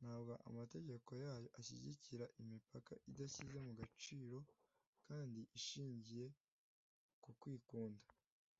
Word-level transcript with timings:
Ntabwo 0.00 0.32
amategeko 0.48 1.10
yayo 1.24 1.48
ashyigikira 1.60 2.24
imipaka 2.42 2.92
idashyize 3.10 3.58
mu 3.66 3.72
gaciro 3.80 4.38
kandi 5.06 5.40
ishingiye 5.58 6.26
ku 7.22 7.30
kwikunda. 7.40 8.04